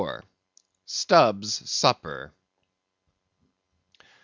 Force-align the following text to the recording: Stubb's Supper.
Stubb's 0.87 1.69
Supper. 1.69 2.33